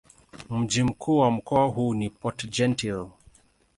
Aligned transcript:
Mji 0.49 0.83
mkuu 0.83 1.17
wa 1.19 1.31
mkoa 1.31 1.65
huu 1.67 1.93
ni 1.93 2.09
Port-Gentil. 2.09 3.05